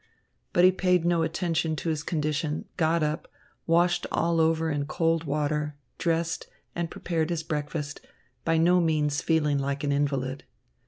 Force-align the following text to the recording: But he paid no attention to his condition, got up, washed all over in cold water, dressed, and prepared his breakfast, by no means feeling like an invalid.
But 0.51 0.65
he 0.65 0.71
paid 0.71 1.05
no 1.05 1.21
attention 1.21 1.75
to 1.75 1.89
his 1.89 2.01
condition, 2.01 2.65
got 2.75 3.03
up, 3.03 3.27
washed 3.67 4.07
all 4.11 4.39
over 4.41 4.71
in 4.71 4.87
cold 4.87 5.25
water, 5.25 5.75
dressed, 5.99 6.47
and 6.73 6.89
prepared 6.89 7.29
his 7.29 7.43
breakfast, 7.43 8.01
by 8.43 8.57
no 8.57 8.79
means 8.81 9.21
feeling 9.21 9.59
like 9.59 9.83
an 9.83 9.91
invalid. 9.91 10.43